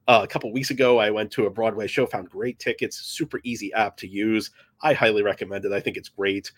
Uh, 0.07 0.21
a 0.24 0.27
couple 0.27 0.51
weeks 0.51 0.71
ago, 0.71 0.98
I 0.98 1.12
went 1.12 1.30
to 1.33 1.45
a 1.45 1.51
Broadway 1.51 1.86
show, 1.86 2.07
found 2.07 2.27
great 2.27 2.57
tickets, 2.57 2.98
super 2.98 3.39
easy 3.44 3.71
app 3.74 3.98
to 3.98 4.07
use. 4.07 4.50
I 4.81 4.94
highly 4.94 5.21
recommend 5.21 5.63
it. 5.63 5.71
I 5.71 5.80
think 5.80 5.95
it's 5.95 6.09
great. 6.09 6.51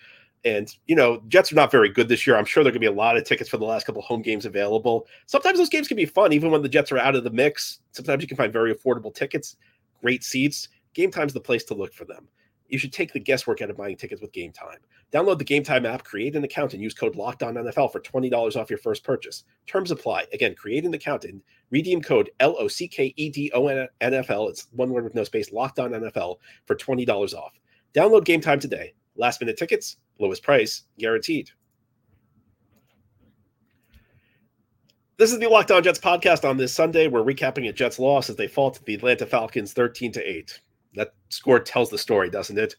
And 0.46 0.74
you 0.88 0.96
know, 0.96 1.22
Jets 1.28 1.52
are 1.52 1.56
not 1.56 1.72
very 1.72 1.90
good 1.90 2.10
this 2.10 2.28
year. 2.28 2.36
I'm 2.36 2.46
sure 2.46 2.64
there 2.64 2.70
are 2.70 2.74
going 2.74 2.82
to 2.82 2.92
be 2.92 2.94
a 2.94 2.98
lot 2.98 3.18
of 3.18 3.24
tickets 3.24 3.50
for 3.50 3.58
the 3.58 3.66
last 3.66 3.86
couple 3.86 4.02
home 4.02 4.22
games 4.22 4.46
available. 4.46 5.08
Sometimes 5.26 5.58
those 5.58 5.70
games 5.70 5.88
can 5.88 5.98
be 5.98 6.06
fun, 6.06 6.34
even 6.34 6.52
when 6.52 6.62
the 6.62 6.70
Jets 6.70 6.92
are 6.92 6.98
out 6.98 7.16
of 7.16 7.24
the 7.24 7.30
mix. 7.30 7.80
Sometimes 7.92 8.22
you 8.22 8.28
can 8.28 8.38
find 8.38 8.52
very 8.52 8.74
affordable 8.74 9.14
tickets, 9.14 9.56
great 10.02 10.24
seats. 10.24 10.70
Gametime's 10.96 11.34
the 11.34 11.40
place 11.40 11.64
to 11.66 11.74
look 11.74 11.94
for 11.94 12.06
them. 12.06 12.28
You 12.68 12.78
should 12.78 12.94
take 12.94 13.14
the 13.14 13.20
guesswork 13.20 13.62
out 13.62 13.70
of 13.70 13.78
buying 13.78 13.98
tickets 13.98 14.22
with 14.22 14.32
Gametime. 14.32 14.78
Download 15.12 15.38
the 15.38 15.46
Gametime 15.46 15.86
app, 15.86 16.04
create 16.04 16.36
an 16.36 16.44
account, 16.44 16.74
and 16.74 16.82
use 16.82 16.96
code 16.96 17.16
Locked 17.16 17.44
On 17.44 17.54
NFL 17.54 17.92
for 17.92 18.00
twenty 18.00 18.30
dollars 18.30 18.56
off 18.56 18.70
your 18.70 18.80
first 18.80 19.04
purchase. 19.04 19.44
Terms 19.68 19.92
apply. 19.92 20.26
Again, 20.34 20.56
create 20.56 20.84
an 20.84 20.94
account 20.94 21.24
and 21.26 21.42
redeem 21.70 22.02
code 22.02 22.32
L 22.40 22.56
O 22.58 22.68
C 22.68 22.88
K 22.88 23.14
E 23.16 23.30
D 23.30 23.52
O 23.54 23.68
N 23.68 23.88
F 24.02 24.32
L. 24.32 24.48
It's 24.48 24.68
one 24.72 24.90
word 24.90 25.04
with 25.04 25.14
no 25.14 25.24
space. 25.24 25.52
Locked 25.52 25.78
On 25.78 25.92
NFL 25.92 26.38
for 26.66 26.76
twenty 26.76 27.06
dollars 27.06 27.36
off. 27.36 27.60
Download 27.94 28.26
Gametime 28.26 28.60
today. 28.60 28.94
Last 29.16 29.42
minute 29.42 29.58
tickets, 29.58 29.98
lowest 30.20 30.44
price 30.44 30.84
guaranteed. 30.98 31.52
This 35.18 35.32
is 35.32 35.40
the 35.40 35.48
Locked 35.48 35.72
On 35.72 35.84
Jets 35.84 36.00
podcast 36.00 36.48
on 36.48 36.58
this 36.58 36.74
Sunday. 36.74 37.08
We're 37.08 37.24
recapping 37.24 37.70
a 37.70 37.74
Jets 37.74 38.00
loss 38.00 38.30
as 38.30 38.36
they 38.36 38.48
fall 38.48 38.72
to 38.72 38.84
the 38.84 38.96
Atlanta 38.96 39.26
Falcons 39.26 39.72
13 39.74 40.12
to 40.14 40.22
8. 40.22 40.60
That 40.96 41.14
score 41.30 41.60
tells 41.60 41.90
the 41.90 41.98
story, 41.98 42.30
doesn't 42.30 42.58
it? 42.58 42.76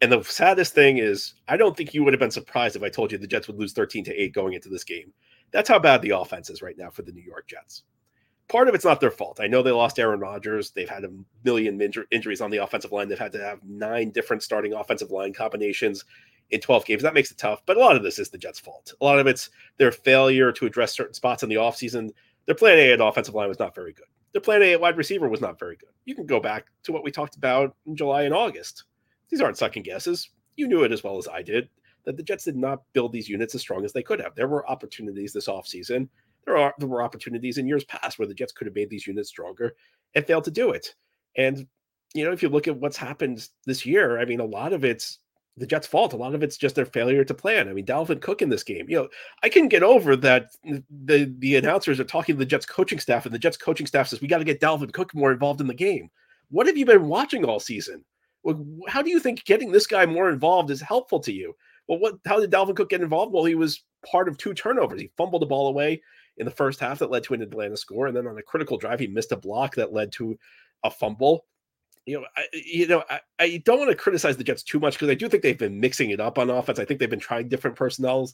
And 0.00 0.10
the 0.10 0.22
saddest 0.22 0.74
thing 0.74 0.98
is, 0.98 1.34
I 1.46 1.56
don't 1.56 1.76
think 1.76 1.94
you 1.94 2.02
would 2.04 2.12
have 2.12 2.20
been 2.20 2.30
surprised 2.30 2.76
if 2.76 2.82
I 2.82 2.88
told 2.88 3.12
you 3.12 3.18
the 3.18 3.26
Jets 3.26 3.46
would 3.46 3.58
lose 3.58 3.72
13 3.72 4.04
to 4.04 4.22
8 4.22 4.32
going 4.32 4.54
into 4.54 4.68
this 4.68 4.84
game. 4.84 5.12
That's 5.52 5.68
how 5.68 5.78
bad 5.78 6.02
the 6.02 6.10
offense 6.10 6.50
is 6.50 6.62
right 6.62 6.76
now 6.76 6.90
for 6.90 7.02
the 7.02 7.12
New 7.12 7.22
York 7.22 7.48
Jets 7.48 7.84
part 8.48 8.68
of 8.68 8.74
it's 8.74 8.84
not 8.84 9.00
their 9.00 9.10
fault. 9.10 9.38
I 9.40 9.46
know 9.46 9.62
they 9.62 9.70
lost 9.70 9.98
Aaron 9.98 10.20
Rodgers. 10.20 10.70
They've 10.70 10.88
had 10.88 11.04
a 11.04 11.10
million 11.44 11.78
injur- 11.78 12.06
injuries 12.10 12.40
on 12.40 12.50
the 12.50 12.58
offensive 12.58 12.92
line. 12.92 13.08
They've 13.08 13.18
had 13.18 13.32
to 13.32 13.44
have 13.44 13.62
nine 13.64 14.10
different 14.10 14.42
starting 14.42 14.72
offensive 14.72 15.10
line 15.10 15.32
combinations 15.32 16.04
in 16.50 16.60
12 16.60 16.86
games. 16.86 17.02
That 17.02 17.14
makes 17.14 17.30
it 17.30 17.38
tough. 17.38 17.62
But 17.66 17.76
a 17.76 17.80
lot 17.80 17.96
of 17.96 18.02
this 18.02 18.18
is 18.18 18.30
the 18.30 18.38
Jets' 18.38 18.58
fault. 18.58 18.94
A 19.00 19.04
lot 19.04 19.18
of 19.18 19.26
it's 19.26 19.50
their 19.76 19.92
failure 19.92 20.50
to 20.52 20.66
address 20.66 20.94
certain 20.94 21.14
spots 21.14 21.42
in 21.42 21.48
the 21.48 21.56
offseason. 21.56 22.10
Their 22.46 22.54
plan 22.54 22.78
A 22.78 22.92
at 22.92 23.00
offensive 23.00 23.34
line 23.34 23.48
was 23.48 23.58
not 23.58 23.74
very 23.74 23.92
good. 23.92 24.06
Their 24.32 24.40
plan 24.40 24.62
A 24.62 24.72
at 24.72 24.80
wide 24.80 24.96
receiver 24.96 25.28
was 25.28 25.40
not 25.40 25.58
very 25.58 25.76
good. 25.76 25.90
You 26.04 26.14
can 26.14 26.26
go 26.26 26.40
back 26.40 26.66
to 26.84 26.92
what 26.92 27.04
we 27.04 27.10
talked 27.10 27.36
about 27.36 27.74
in 27.86 27.96
July 27.96 28.22
and 28.22 28.34
August. 28.34 28.84
These 29.28 29.40
aren't 29.40 29.58
second 29.58 29.82
guesses. 29.82 30.30
You 30.56 30.68
knew 30.68 30.84
it 30.84 30.92
as 30.92 31.04
well 31.04 31.18
as 31.18 31.28
I 31.28 31.42
did 31.42 31.68
that 32.04 32.16
the 32.16 32.22
Jets 32.22 32.44
did 32.44 32.56
not 32.56 32.82
build 32.94 33.12
these 33.12 33.28
units 33.28 33.54
as 33.54 33.60
strong 33.60 33.84
as 33.84 33.92
they 33.92 34.02
could 34.02 34.20
have. 34.20 34.34
There 34.34 34.48
were 34.48 34.68
opportunities 34.68 35.32
this 35.32 35.48
offseason 35.48 36.08
there 36.48 36.56
are 36.56 36.74
there 36.78 36.88
were 36.88 37.02
opportunities 37.02 37.58
in 37.58 37.66
years 37.66 37.84
past 37.84 38.18
where 38.18 38.28
the 38.28 38.34
Jets 38.34 38.52
could 38.52 38.66
have 38.66 38.74
made 38.74 38.90
these 38.90 39.06
units 39.06 39.28
stronger 39.28 39.74
and 40.14 40.26
failed 40.26 40.44
to 40.44 40.50
do 40.50 40.70
it. 40.70 40.94
And 41.36 41.66
you 42.14 42.24
know, 42.24 42.32
if 42.32 42.42
you 42.42 42.48
look 42.48 42.66
at 42.66 42.76
what's 42.76 42.96
happened 42.96 43.48
this 43.66 43.84
year, 43.84 44.18
I 44.18 44.24
mean, 44.24 44.40
a 44.40 44.44
lot 44.44 44.72
of 44.72 44.84
it's 44.84 45.18
the 45.58 45.66
Jets' 45.66 45.86
fault. 45.86 46.14
A 46.14 46.16
lot 46.16 46.34
of 46.34 46.42
it's 46.42 46.56
just 46.56 46.74
their 46.74 46.86
failure 46.86 47.24
to 47.24 47.34
plan. 47.34 47.68
I 47.68 47.74
mean, 47.74 47.84
Dalvin 47.84 48.22
Cook 48.22 48.40
in 48.40 48.48
this 48.48 48.62
game. 48.62 48.88
You 48.88 48.96
know, 48.96 49.08
I 49.42 49.50
can 49.50 49.68
get 49.68 49.82
over 49.82 50.16
that 50.16 50.46
the 50.62 51.34
the 51.38 51.56
announcers 51.56 52.00
are 52.00 52.04
talking 52.04 52.34
to 52.34 52.38
the 52.38 52.46
Jets 52.46 52.66
coaching 52.66 52.98
staff, 52.98 53.26
and 53.26 53.34
the 53.34 53.38
Jets 53.38 53.58
coaching 53.58 53.86
staff 53.86 54.08
says 54.08 54.20
we 54.20 54.28
got 54.28 54.38
to 54.38 54.44
get 54.44 54.60
Dalvin 54.60 54.92
Cook 54.92 55.14
more 55.14 55.32
involved 55.32 55.60
in 55.60 55.66
the 55.66 55.74
game. 55.74 56.10
What 56.50 56.66
have 56.66 56.78
you 56.78 56.86
been 56.86 57.08
watching 57.08 57.44
all 57.44 57.60
season? 57.60 58.04
How 58.86 59.02
do 59.02 59.10
you 59.10 59.20
think 59.20 59.44
getting 59.44 59.70
this 59.70 59.86
guy 59.86 60.06
more 60.06 60.30
involved 60.30 60.70
is 60.70 60.80
helpful 60.80 61.20
to 61.20 61.32
you? 61.32 61.54
Well, 61.88 61.98
what? 61.98 62.14
How 62.26 62.40
did 62.40 62.50
Dalvin 62.50 62.76
Cook 62.76 62.88
get 62.88 63.02
involved? 63.02 63.34
Well, 63.34 63.44
he 63.44 63.54
was 63.54 63.84
part 64.10 64.28
of 64.28 64.38
two 64.38 64.54
turnovers. 64.54 65.00
He 65.00 65.10
fumbled 65.18 65.42
the 65.42 65.46
ball 65.46 65.68
away 65.68 66.00
in 66.38 66.44
the 66.44 66.50
first 66.50 66.80
half 66.80 66.98
that 67.00 67.10
led 67.10 67.24
to 67.24 67.34
an 67.34 67.42
Atlanta 67.42 67.76
score, 67.76 68.06
and 68.06 68.16
then 68.16 68.26
on 68.26 68.38
a 68.38 68.42
critical 68.42 68.78
drive, 68.78 69.00
he 69.00 69.06
missed 69.06 69.32
a 69.32 69.36
block 69.36 69.74
that 69.74 69.92
led 69.92 70.12
to 70.12 70.38
a 70.84 70.90
fumble. 70.90 71.44
You 72.06 72.20
know, 72.20 72.26
I, 72.36 72.44
you 72.52 72.86
know, 72.86 73.04
I, 73.10 73.20
I 73.38 73.62
don't 73.64 73.78
want 73.78 73.90
to 73.90 73.96
criticize 73.96 74.36
the 74.36 74.44
Jets 74.44 74.62
too 74.62 74.80
much 74.80 74.94
because 74.94 75.10
I 75.10 75.14
do 75.14 75.28
think 75.28 75.42
they've 75.42 75.58
been 75.58 75.78
mixing 75.78 76.10
it 76.10 76.20
up 76.20 76.38
on 76.38 76.48
offense. 76.48 76.78
I 76.78 76.84
think 76.84 77.00
they've 77.00 77.10
been 77.10 77.20
trying 77.20 77.48
different 77.48 77.76
personnel 77.76 78.30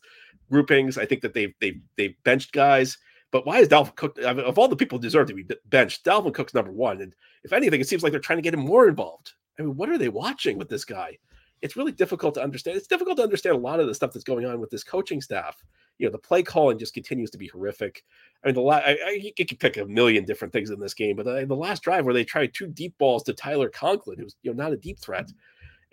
groupings. 0.50 0.96
I 0.96 1.06
think 1.06 1.23
that 1.23 1.34
they've 1.34 1.52
they've 1.61 1.80
they've 1.96 2.14
benched 2.25 2.52
guys. 2.52 2.99
But 3.32 3.46
why 3.46 3.58
is 3.58 3.68
Dalvin 3.68 3.96
Cook 3.96 4.18
of 4.18 4.58
all 4.58 4.68
the 4.68 4.76
people 4.76 4.99
deserve 4.99 5.26
to 5.26 5.34
be 5.34 5.44
benched? 5.66 6.04
Dalvin 6.04 6.34
Cook's 6.34 6.54
number 6.54 6.70
one, 6.70 7.00
and 7.00 7.14
if 7.42 7.52
anything, 7.52 7.80
it 7.80 7.88
seems 7.88 8.04
like 8.04 8.12
they're 8.12 8.20
trying 8.20 8.38
to 8.38 8.42
get 8.42 8.54
him 8.54 8.61
more 8.61 8.87
involved. 8.87 9.32
I 9.58 9.62
mean, 9.62 9.76
what 9.76 9.88
are 9.88 9.99
they 9.99 10.08
watching 10.08 10.56
with 10.56 10.68
this 10.68 10.84
guy? 10.84 11.18
It's 11.61 11.76
really 11.76 11.92
difficult 11.92 12.34
to 12.34 12.42
understand. 12.42 12.76
It's 12.76 12.87
difficult 12.87 13.16
to 13.16 13.23
understand 13.23 13.56
a 13.56 13.58
lot 13.58 13.80
of 13.80 13.87
the 13.87 13.94
stuff 13.94 14.12
that's 14.12 14.25
going 14.25 14.44
on 14.44 14.61
with 14.61 14.70
this 14.70 14.84
coaching 14.84 15.20
staff 15.20 15.56
you 15.99 16.07
know 16.07 16.13
the 16.13 16.19
play 16.19 16.43
calling 16.43 16.79
just 16.79 16.95
continues 16.95 17.31
to 17.31 17.39
be 17.39 17.49
horrific. 17.49 18.05
I 18.43 18.49
mean, 18.49 18.55
the 18.55 18.63
last 18.63 18.87
I, 18.87 18.99
I 19.07 19.11
you 19.11 19.33
could 19.47 19.61
pick 19.61 19.77
a 19.77 19.85
million 19.85 20.25
different 20.25 20.53
things 20.53 20.71
in 20.71 20.81
this 20.81 20.95
game, 20.95 21.17
but 21.17 21.27
uh, 21.27 21.41
the, 21.41 21.47
the, 21.47 21.57
last 21.57 21.83
drive 21.83 22.05
where 22.05 22.15
they 22.15 22.25
tried 22.25 22.53
two 22.53 22.67
deep 22.67 22.97
balls 22.99 23.23
to 23.25 23.33
Tyler 23.33 23.69
Conklin, 23.69 24.19
who's 24.19 24.37
you 24.43 24.53
know 24.53 24.63
not 24.63 24.73
a 24.73 24.77
deep 24.77 24.99
threat, 24.99 25.31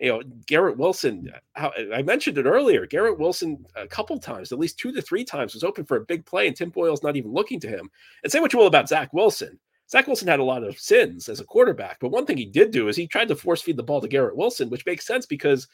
you 0.02 0.10
know, 0.10 0.24
Garrett 0.48 0.78
Wilson, 0.78 1.32
uh, 1.34 1.40
how, 1.54 1.72
I 1.94 2.02
mentioned 2.02 2.40
it 2.40 2.48
earlier. 2.48 2.88
Garrett 2.88 3.20
Wilson, 3.20 3.64
a 3.76 3.88
couple 3.88 4.18
times, 4.18 4.52
at 4.52 4.58
least 4.58 4.80
two 4.80 4.92
to 4.92 5.02
three 5.02 5.24
times, 5.24 5.54
was 5.54 5.64
open 5.64 5.86
for 5.86 5.98
a 5.98 6.06
big 6.06 6.26
play, 6.26 6.48
and 6.48 6.56
Tim 6.56 6.72
Boyle's 6.72 7.04
not 7.04 7.16
even 7.16 7.32
looking 7.32 7.60
to 7.60 7.68
him. 7.68 7.90
And 8.24 8.32
say 8.32 8.40
what 8.40 8.52
you 8.52 8.58
will 8.58 8.68
about 8.68 8.90
Zach 8.90 9.14
Wilson. 9.14 9.60
Zach 9.92 10.08
Wilson 10.08 10.28
had 10.28 10.40
a 10.40 10.44
lot 10.44 10.64
of 10.64 10.80
sins 10.80 11.30
as 11.30 11.40
a 11.40 11.46
quarterback, 11.46 12.00
but 12.00 12.10
one 12.10 12.26
thing 12.26 12.38
he 12.38 12.46
did 12.46 12.72
do 12.72 12.88
is 12.88 12.96
he 12.96 13.06
tried 13.06 13.28
to 13.28 13.36
force 13.36 13.62
feed 13.62 13.78
the 13.78 13.84
ball 13.84 14.02
to 14.02 14.08
Garrett 14.08 14.36
Wilson, 14.36 14.72
which 14.72 14.86
makes 14.88 15.06
sense 15.06 15.28
because 15.28 15.68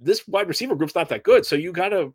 this 0.00 0.26
wide 0.26 0.48
receiver 0.48 0.74
group's 0.74 0.94
not 0.96 1.08
that 1.10 1.22
good. 1.22 1.46
So 1.46 1.54
you 1.54 1.70
got 1.70 1.90
to 1.90 2.12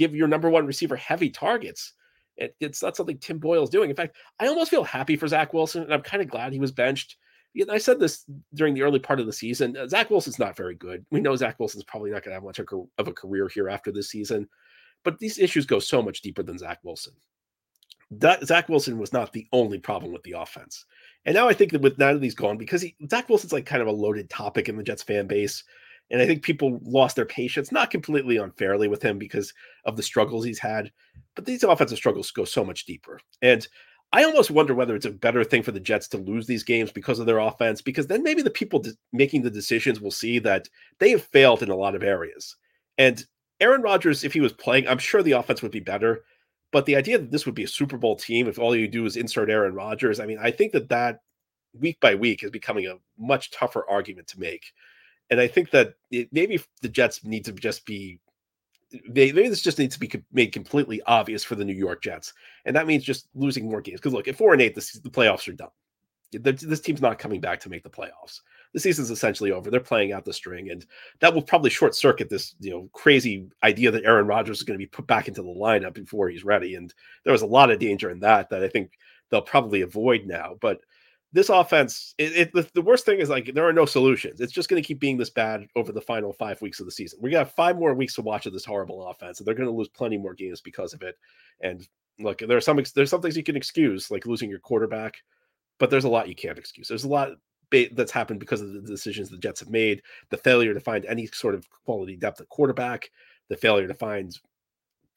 give 0.00 0.14
your 0.14 0.28
number 0.28 0.48
one 0.48 0.66
receiver 0.66 0.96
heavy 0.96 1.30
targets. 1.30 1.92
It, 2.36 2.56
it's 2.58 2.82
not 2.82 2.96
something 2.96 3.18
Tim 3.18 3.38
Boyle's 3.38 3.70
doing. 3.70 3.90
In 3.90 3.96
fact, 3.96 4.16
I 4.38 4.46
almost 4.46 4.70
feel 4.70 4.84
happy 4.84 5.16
for 5.16 5.28
Zach 5.28 5.52
Wilson, 5.52 5.82
and 5.82 5.92
I'm 5.92 6.02
kind 6.02 6.22
of 6.22 6.30
glad 6.30 6.52
he 6.52 6.58
was 6.58 6.72
benched 6.72 7.16
I 7.68 7.78
said 7.78 7.98
this 7.98 8.24
during 8.54 8.74
the 8.74 8.82
early 8.82 8.98
part 8.98 9.20
of 9.20 9.26
the 9.26 9.32
season. 9.32 9.76
Uh, 9.76 9.88
Zach 9.88 10.10
Wilson's 10.10 10.38
not 10.38 10.56
very 10.56 10.74
good. 10.74 11.04
We 11.10 11.20
know 11.20 11.34
Zach 11.34 11.58
Wilson's 11.58 11.84
probably 11.84 12.10
not 12.10 12.22
going 12.22 12.30
to 12.30 12.34
have 12.34 12.44
much 12.44 12.60
of 12.60 13.08
a 13.08 13.12
career 13.12 13.48
here 13.48 13.68
after 13.68 13.90
this 13.90 14.08
season, 14.08 14.48
but 15.02 15.18
these 15.18 15.38
issues 15.38 15.66
go 15.66 15.78
so 15.78 16.00
much 16.00 16.22
deeper 16.22 16.42
than 16.42 16.58
Zach 16.58 16.78
Wilson. 16.84 17.14
That, 18.12 18.44
Zach 18.44 18.68
Wilson 18.68 18.98
was 18.98 19.12
not 19.12 19.32
the 19.32 19.46
only 19.52 19.78
problem 19.78 20.12
with 20.12 20.22
the 20.22 20.32
offense. 20.32 20.84
And 21.24 21.34
now 21.34 21.48
I 21.48 21.52
think 21.52 21.72
that 21.72 21.82
with 21.82 21.98
none 21.98 22.16
of 22.16 22.22
he's 22.22 22.34
gone, 22.34 22.56
because 22.56 22.82
he, 22.82 22.96
Zach 23.08 23.28
Wilson's 23.28 23.52
like 23.52 23.66
kind 23.66 23.82
of 23.82 23.88
a 23.88 23.92
loaded 23.92 24.30
topic 24.30 24.68
in 24.68 24.76
the 24.76 24.82
Jets 24.82 25.02
fan 25.02 25.26
base. 25.26 25.64
And 26.10 26.20
I 26.20 26.26
think 26.26 26.42
people 26.42 26.80
lost 26.82 27.16
their 27.16 27.24
patience, 27.24 27.70
not 27.70 27.90
completely 27.90 28.36
unfairly 28.36 28.88
with 28.88 29.02
him 29.02 29.18
because 29.18 29.54
of 29.84 29.96
the 29.96 30.02
struggles 30.02 30.44
he's 30.44 30.58
had. 30.58 30.90
But 31.36 31.44
these 31.44 31.62
offensive 31.62 31.98
struggles 31.98 32.30
go 32.30 32.44
so 32.44 32.64
much 32.64 32.84
deeper. 32.84 33.20
And 33.42 33.66
I 34.12 34.24
almost 34.24 34.50
wonder 34.50 34.74
whether 34.74 34.96
it's 34.96 35.06
a 35.06 35.10
better 35.10 35.44
thing 35.44 35.62
for 35.62 35.70
the 35.70 35.78
Jets 35.78 36.08
to 36.08 36.18
lose 36.18 36.46
these 36.46 36.64
games 36.64 36.90
because 36.90 37.20
of 37.20 37.26
their 37.26 37.38
offense, 37.38 37.80
because 37.80 38.08
then 38.08 38.24
maybe 38.24 38.42
the 38.42 38.50
people 38.50 38.84
making 39.12 39.42
the 39.42 39.50
decisions 39.50 40.00
will 40.00 40.10
see 40.10 40.40
that 40.40 40.68
they 40.98 41.10
have 41.10 41.22
failed 41.22 41.62
in 41.62 41.70
a 41.70 41.76
lot 41.76 41.94
of 41.94 42.02
areas. 42.02 42.56
And 42.98 43.24
Aaron 43.60 43.82
Rodgers, 43.82 44.24
if 44.24 44.32
he 44.32 44.40
was 44.40 44.52
playing, 44.52 44.88
I'm 44.88 44.98
sure 44.98 45.22
the 45.22 45.32
offense 45.32 45.62
would 45.62 45.70
be 45.70 45.80
better. 45.80 46.24
But 46.72 46.86
the 46.86 46.96
idea 46.96 47.18
that 47.18 47.30
this 47.30 47.46
would 47.46 47.54
be 47.54 47.64
a 47.64 47.68
Super 47.68 47.96
Bowl 47.96 48.16
team, 48.16 48.48
if 48.48 48.58
all 48.58 48.74
you 48.74 48.88
do 48.88 49.06
is 49.06 49.16
insert 49.16 49.50
Aaron 49.50 49.74
Rodgers, 49.74 50.18
I 50.18 50.26
mean, 50.26 50.38
I 50.40 50.50
think 50.50 50.72
that 50.72 50.88
that 50.88 51.20
week 51.78 51.98
by 52.00 52.16
week 52.16 52.42
is 52.42 52.50
becoming 52.50 52.86
a 52.86 52.98
much 53.18 53.50
tougher 53.52 53.88
argument 53.88 54.26
to 54.28 54.40
make. 54.40 54.72
And 55.30 55.40
I 55.40 55.46
think 55.46 55.70
that 55.70 55.94
it, 56.10 56.28
maybe 56.32 56.60
the 56.82 56.88
Jets 56.88 57.24
need 57.24 57.44
to 57.44 57.52
just 57.52 57.86
be 57.86 58.20
they, 59.08 59.32
maybe 59.32 59.48
this 59.48 59.62
just 59.62 59.78
needs 59.78 59.94
to 59.94 60.00
be 60.00 60.10
made 60.32 60.52
completely 60.52 61.00
obvious 61.06 61.44
for 61.44 61.54
the 61.54 61.64
New 61.64 61.74
York 61.74 62.02
Jets, 62.02 62.32
and 62.64 62.74
that 62.74 62.86
means 62.86 63.04
just 63.04 63.28
losing 63.34 63.70
more 63.70 63.80
games. 63.80 64.00
Because 64.00 64.12
look, 64.12 64.28
at 64.28 64.36
four 64.36 64.52
and 64.52 64.60
eight, 64.62 64.74
this, 64.74 64.92
the 64.92 65.10
playoffs 65.10 65.48
are 65.48 65.52
done. 65.52 65.70
This 66.32 66.80
team's 66.80 67.02
not 67.02 67.18
coming 67.18 67.40
back 67.40 67.58
to 67.60 67.68
make 67.68 67.82
the 67.82 67.90
playoffs. 67.90 68.40
The 68.72 68.78
season's 68.78 69.10
essentially 69.10 69.50
over. 69.50 69.68
They're 69.68 69.80
playing 69.80 70.12
out 70.12 70.24
the 70.24 70.32
string, 70.32 70.70
and 70.70 70.86
that 71.18 71.34
will 71.34 71.42
probably 71.42 71.70
short 71.70 71.96
circuit 71.96 72.28
this, 72.28 72.54
you 72.60 72.70
know, 72.70 72.88
crazy 72.92 73.48
idea 73.64 73.90
that 73.90 74.04
Aaron 74.04 74.28
Rodgers 74.28 74.58
is 74.58 74.62
going 74.62 74.78
to 74.78 74.82
be 74.82 74.86
put 74.86 75.08
back 75.08 75.26
into 75.26 75.42
the 75.42 75.48
lineup 75.48 75.94
before 75.94 76.28
he's 76.28 76.44
ready. 76.44 76.76
And 76.76 76.94
there 77.24 77.32
was 77.32 77.42
a 77.42 77.46
lot 77.46 77.70
of 77.70 77.80
danger 77.80 78.10
in 78.10 78.20
that 78.20 78.48
that 78.50 78.62
I 78.62 78.68
think 78.68 78.92
they'll 79.28 79.42
probably 79.42 79.80
avoid 79.80 80.24
now. 80.24 80.56
But 80.60 80.82
this 81.32 81.48
offense, 81.48 82.14
it, 82.18 82.36
it 82.36 82.52
the, 82.52 82.68
the, 82.74 82.82
worst 82.82 83.04
thing 83.04 83.20
is 83.20 83.28
like 83.28 83.54
there 83.54 83.66
are 83.66 83.72
no 83.72 83.86
solutions. 83.86 84.40
It's 84.40 84.52
just 84.52 84.68
going 84.68 84.82
to 84.82 84.86
keep 84.86 84.98
being 84.98 85.16
this 85.16 85.30
bad 85.30 85.66
over 85.76 85.92
the 85.92 86.00
final 86.00 86.32
five 86.32 86.60
weeks 86.60 86.80
of 86.80 86.86
the 86.86 86.92
season. 86.92 87.20
We 87.22 87.30
got 87.30 87.54
five 87.54 87.76
more 87.76 87.94
weeks 87.94 88.14
to 88.14 88.22
watch 88.22 88.46
of 88.46 88.52
this 88.52 88.64
horrible 88.64 89.06
offense, 89.06 89.38
and 89.38 89.46
they're 89.46 89.54
going 89.54 89.68
to 89.68 89.74
lose 89.74 89.88
plenty 89.88 90.18
more 90.18 90.34
games 90.34 90.60
because 90.60 90.92
of 90.92 91.02
it. 91.02 91.16
And 91.60 91.86
look, 92.18 92.38
there 92.38 92.56
are 92.56 92.60
some 92.60 92.82
there's 92.94 93.10
some 93.10 93.22
things 93.22 93.36
you 93.36 93.44
can 93.44 93.56
excuse, 93.56 94.10
like 94.10 94.26
losing 94.26 94.50
your 94.50 94.58
quarterback, 94.58 95.18
but 95.78 95.88
there's 95.88 96.04
a 96.04 96.08
lot 96.08 96.28
you 96.28 96.34
can't 96.34 96.58
excuse. 96.58 96.88
There's 96.88 97.04
a 97.04 97.08
lot 97.08 97.30
that's 97.92 98.10
happened 98.10 98.40
because 98.40 98.60
of 98.60 98.72
the 98.72 98.80
decisions 98.80 99.30
the 99.30 99.38
Jets 99.38 99.60
have 99.60 99.70
made, 99.70 100.02
the 100.30 100.36
failure 100.36 100.74
to 100.74 100.80
find 100.80 101.04
any 101.04 101.26
sort 101.26 101.54
of 101.54 101.68
quality 101.84 102.16
depth 102.16 102.40
at 102.40 102.48
quarterback, 102.48 103.08
the 103.48 103.56
failure 103.56 103.86
to 103.86 103.94
find 103.94 104.36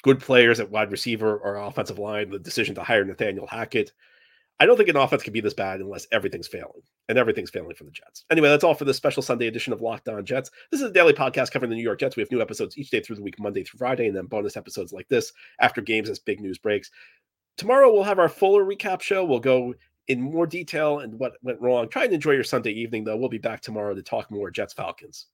good 0.04 0.20
players 0.20 0.60
at 0.60 0.70
wide 0.70 0.92
receiver 0.92 1.38
or 1.38 1.56
offensive 1.56 1.98
line, 1.98 2.30
the 2.30 2.38
decision 2.38 2.76
to 2.76 2.84
hire 2.84 3.04
Nathaniel 3.04 3.48
Hackett 3.48 3.92
I 4.60 4.66
don't 4.66 4.78
think 4.78 4.90
an 4.90 4.96
offense 4.96 5.24
can 5.24 5.34
be 5.34 5.42
this 5.42 5.54
bad 5.54 5.82
unless 5.82 6.08
everything's 6.12 6.48
failing, 6.48 6.82
and 7.10 7.18
everything's 7.18 7.50
failing 7.50 7.76
for 7.76 7.84
the 7.84 7.92
Jets. 7.92 8.24
Anyway, 8.30 8.50
that's 8.50 8.64
all 8.64 8.76
for 8.76 8.86
this 8.86 8.98
special 8.98 9.24
Sunday 9.24 9.48
edition 9.48 9.74
of 9.74 9.82
Locked 9.82 10.08
On 10.08 10.24
Jets. 10.24 10.52
This 10.72 10.80
is 10.80 10.90
a 10.90 10.94
daily 10.94 11.14
podcast 11.14 11.52
covering 11.52 11.70
the 11.70 11.76
New 11.76 11.84
York 11.84 12.00
Jets. 12.00 12.16
We 12.16 12.22
have 12.22 12.32
new 12.32 12.42
episodes 12.42 12.78
each 12.78 12.90
day 12.90 13.02
through 13.02 13.18
the 13.18 13.24
week, 13.24 13.40
Monday 13.40 13.64
through 13.64 13.80
Friday, 13.80 14.08
and 14.08 14.16
then 14.16 14.28
bonus 14.28 14.56
episodes 14.56 14.94
like 14.94 15.08
this 15.10 15.34
after 15.60 15.82
games 15.82 16.10
as 16.10 16.20
big 16.20 16.40
news 16.40 16.58
breaks. 16.58 16.92
Tomorrow 17.58 17.92
we'll 17.92 18.04
have 18.04 18.20
our 18.20 18.30
fuller 18.30 18.64
recap 18.64 19.02
show. 19.02 19.26
We'll 19.26 19.40
go 19.40 19.74
in 20.08 20.22
more 20.22 20.46
detail 20.46 21.00
and 21.00 21.18
what 21.20 21.34
went 21.42 21.62
wrong. 21.62 21.90
Try 21.90 22.06
and 22.06 22.14
enjoy 22.14 22.32
your 22.32 22.44
Sunday 22.44 22.72
evening, 22.72 23.04
though. 23.04 23.18
We'll 23.18 23.30
be 23.30 23.38
back 23.38 23.62
tomorrow 23.62 23.94
to 23.94 24.04
talk 24.04 24.30
more 24.32 24.52
Jets 24.52 24.74
Falcons. 24.74 25.28